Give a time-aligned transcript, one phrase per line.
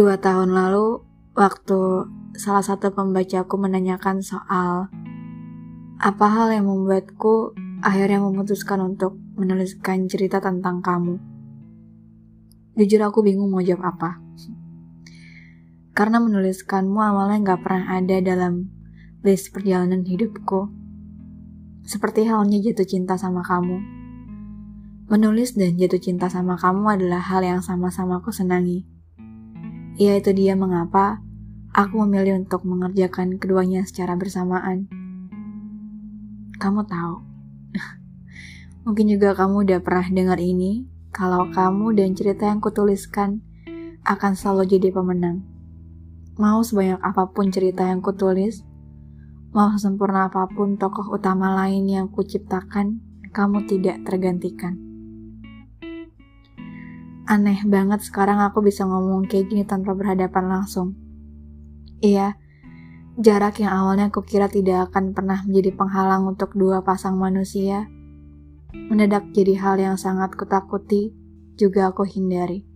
[0.00, 1.04] Dua tahun lalu,
[1.36, 4.88] waktu salah satu pembacaku menanyakan soal
[6.00, 7.52] apa hal yang membuatku
[7.84, 11.20] akhirnya memutuskan untuk menuliskan cerita tentang kamu.
[12.80, 14.24] Jujur aku bingung mau jawab apa.
[16.00, 18.72] Karena menuliskanmu awalnya gak pernah ada dalam
[19.20, 20.72] list perjalanan hidupku.
[21.84, 23.76] Seperti halnya jatuh cinta sama kamu.
[25.12, 28.99] Menulis dan jatuh cinta sama kamu adalah hal yang sama-sama aku senangi.
[29.98, 31.22] Ya itu dia mengapa
[31.70, 34.90] aku memilih untuk mengerjakan keduanya secara bersamaan.
[36.60, 37.14] Kamu tahu,
[38.84, 43.40] mungkin juga kamu udah pernah dengar ini, kalau kamu dan cerita yang kutuliskan
[44.04, 45.46] akan selalu jadi pemenang.
[46.36, 48.66] Mau sebanyak apa pun cerita yang kutulis,
[49.54, 54.89] mau sempurna apa pun tokoh utama lain yang kuciptakan, kamu tidak tergantikan.
[57.30, 60.98] Aneh banget sekarang aku bisa ngomong kayak gini tanpa berhadapan langsung.
[62.02, 62.34] Iya,
[63.22, 67.86] jarak yang awalnya aku kira tidak akan pernah menjadi penghalang untuk dua pasang manusia,
[68.74, 71.14] mendadak jadi hal yang sangat kutakuti,
[71.54, 72.66] juga aku hindari.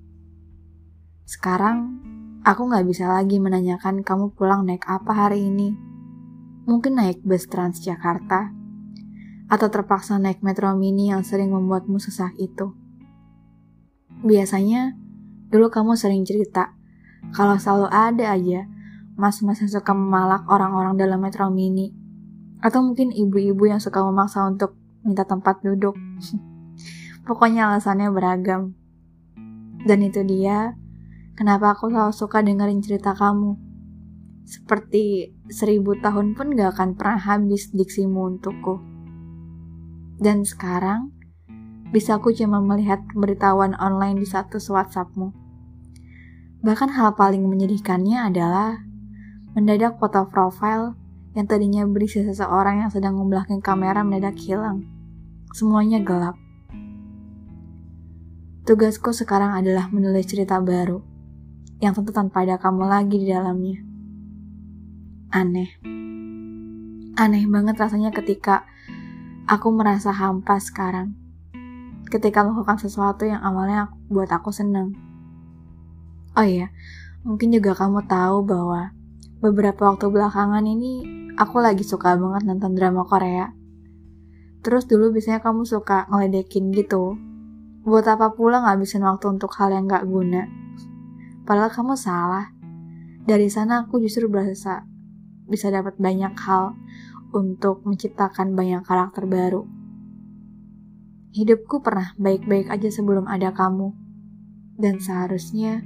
[1.27, 1.99] Sekarang,
[2.47, 5.75] aku nggak bisa lagi menanyakan kamu pulang naik apa hari ini.
[6.71, 8.55] Mungkin naik bus Transjakarta,
[9.51, 12.84] atau terpaksa naik metro mini yang sering membuatmu sesak itu.
[14.25, 14.97] Biasanya,
[15.53, 16.73] dulu kamu sering cerita,
[17.37, 18.65] kalau selalu ada aja
[19.15, 21.95] mas-mas yang suka memalak orang-orang dalam metro mini.
[22.65, 24.75] Atau mungkin ibu-ibu yang suka memaksa untuk
[25.07, 25.95] minta tempat duduk.
[27.29, 28.75] Pokoknya alasannya beragam.
[29.85, 30.75] Dan itu dia,
[31.37, 33.61] kenapa aku selalu suka dengerin cerita kamu.
[34.45, 38.81] Seperti seribu tahun pun gak akan pernah habis diksimu untukku.
[40.21, 41.14] Dan sekarang,
[41.91, 45.35] bisa aku cuma melihat pemberitahuan online di status WhatsAppmu.
[46.65, 48.81] Bahkan hal paling menyedihkannya adalah
[49.53, 50.97] mendadak foto profile
[51.37, 54.87] yang tadinya berisi seseorang yang sedang membelakang kamera mendadak hilang.
[55.53, 56.39] Semuanya gelap.
[58.65, 61.05] Tugasku sekarang adalah menulis cerita baru,
[61.85, 63.79] yang tentu tanpa ada kamu lagi di dalamnya.
[65.37, 65.71] Aneh.
[67.15, 68.65] Aneh banget rasanya ketika
[69.45, 71.24] aku merasa hampa sekarang
[72.09, 74.95] ketika melakukan sesuatu yang awalnya buat aku seneng.
[76.35, 76.71] Oh iya,
[77.23, 78.91] mungkin juga kamu tahu bahwa
[79.39, 81.05] beberapa waktu belakangan ini
[81.37, 83.53] aku lagi suka banget nonton drama Korea.
[84.65, 87.21] Terus dulu biasanya kamu suka ngeledekin gitu.
[87.85, 90.49] Buat apa pula ngabisin waktu untuk hal yang gak guna.
[91.45, 92.49] Padahal kamu salah.
[93.29, 94.89] Dari sana aku justru berasa
[95.45, 96.73] bisa dapat banyak hal
[97.37, 99.69] untuk menciptakan banyak karakter baru.
[101.35, 103.91] Hidupku pernah baik-baik aja sebelum ada kamu.
[104.79, 105.83] Dan seharusnya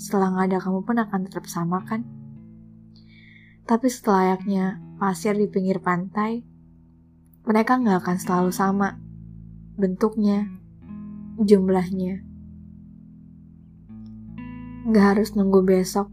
[0.00, 2.08] setelah gak ada kamu pun akan tetap sama kan?
[3.68, 6.40] Tapi setelayaknya pasir di pinggir pantai,
[7.44, 8.96] mereka gak akan selalu sama.
[9.76, 10.48] Bentuknya,
[11.36, 12.24] jumlahnya.
[14.88, 16.08] Gak harus nunggu besok,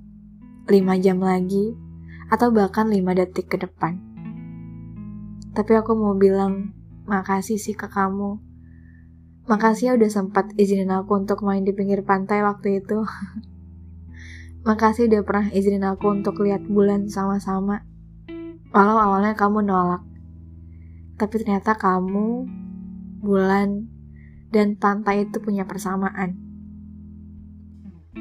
[0.67, 1.79] 5 jam lagi,
[2.27, 4.03] atau bahkan 5 detik ke depan.
[5.55, 6.75] Tapi aku mau bilang
[7.07, 8.48] makasih sih ke kamu
[9.49, 13.01] Makasih ya udah sempat izinin aku untuk main di pinggir pantai waktu itu.
[14.69, 17.81] Makasih udah pernah izinin aku untuk lihat bulan sama-sama.
[18.69, 20.05] Walau awalnya kamu nolak.
[21.17, 22.45] Tapi ternyata kamu,
[23.25, 23.89] bulan,
[24.53, 26.37] dan pantai itu punya persamaan.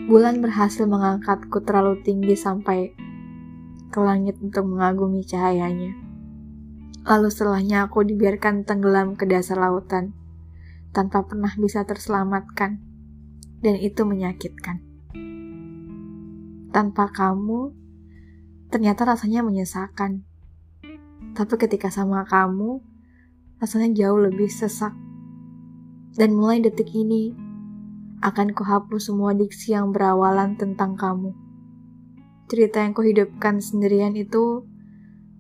[0.09, 2.97] Bulan berhasil mengangkatku terlalu tinggi sampai
[3.93, 5.93] ke langit untuk mengagumi cahayanya.
[7.05, 10.18] Lalu setelahnya aku dibiarkan tenggelam ke dasar lautan
[10.99, 12.83] tanpa pernah bisa terselamatkan,
[13.63, 14.83] dan itu menyakitkan.
[16.75, 17.71] Tanpa kamu,
[18.67, 20.27] ternyata rasanya menyesakan.
[21.39, 22.83] Tapi ketika sama kamu,
[23.63, 24.91] rasanya jauh lebih sesak.
[26.19, 27.31] Dan mulai detik ini,
[28.19, 31.31] akan kuhapus semua diksi yang berawalan tentang kamu.
[32.51, 34.67] Cerita yang kuhidupkan sendirian itu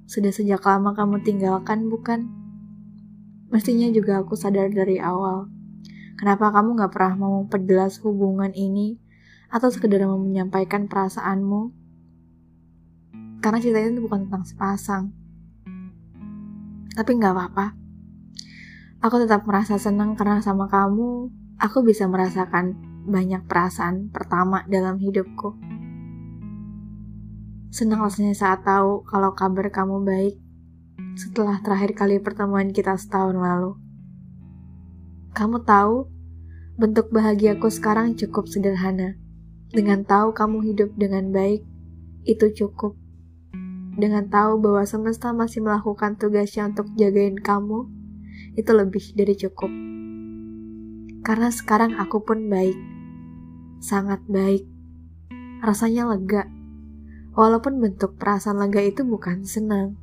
[0.06, 2.37] sudah sejak lama kamu tinggalkan, bukan?
[3.48, 5.48] Mestinya juga aku sadar dari awal.
[6.20, 9.00] Kenapa kamu gak pernah mau memperjelas hubungan ini
[9.48, 11.72] atau sekedar mau menyampaikan perasaanmu?
[13.40, 15.04] Karena cerita itu bukan tentang sepasang.
[16.92, 17.66] Tapi gak apa-apa.
[19.00, 22.74] Aku tetap merasa senang karena sama kamu, aku bisa merasakan
[23.08, 25.56] banyak perasaan pertama dalam hidupku.
[27.72, 30.36] Senang rasanya saat tahu kalau kabar kamu baik
[31.18, 33.74] setelah terakhir kali pertemuan kita setahun lalu.
[35.34, 36.06] Kamu tahu,
[36.78, 39.18] bentuk bahagiaku sekarang cukup sederhana.
[39.74, 41.66] Dengan tahu kamu hidup dengan baik,
[42.22, 42.94] itu cukup.
[43.98, 47.90] Dengan tahu bahwa semesta masih melakukan tugasnya untuk jagain kamu,
[48.54, 49.74] itu lebih dari cukup.
[51.26, 52.78] Karena sekarang aku pun baik,
[53.82, 54.62] sangat baik.
[55.66, 56.46] Rasanya lega,
[57.34, 59.98] walaupun bentuk perasaan lega itu bukan senang.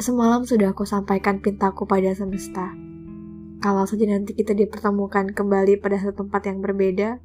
[0.00, 2.72] Semalam sudah aku sampaikan pintaku pada semesta.
[3.60, 7.20] Kalau saja nanti kita dipertemukan kembali pada satu tempat yang berbeda,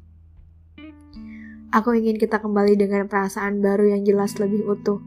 [1.72, 5.00] aku ingin kita kembali dengan perasaan baru yang jelas lebih utuh.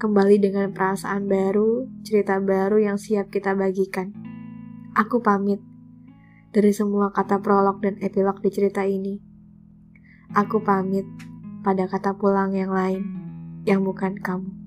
[0.00, 4.16] Kembali dengan perasaan baru, cerita baru yang siap kita bagikan.
[4.96, 5.60] Aku pamit
[6.56, 9.20] dari semua kata prolog dan epilog di cerita ini.
[10.32, 11.04] Aku pamit
[11.60, 13.04] pada kata pulang yang lain,
[13.68, 14.61] yang bukan kamu.